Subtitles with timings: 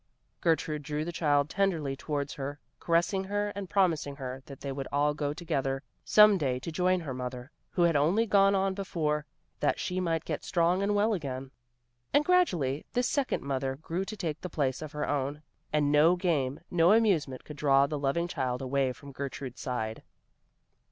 [0.39, 4.87] Gertrude drew the child tenderly towards her, caressing her, and promising her that they would
[4.91, 9.27] all go together some day to join her mother, who had only gone on before,
[9.59, 11.51] that she might get strong and well again.
[12.15, 16.15] And gradually this second mother grew to take the place of her own, and no
[16.15, 20.01] game, no amusement could draw the loving child away from Gertrude's side.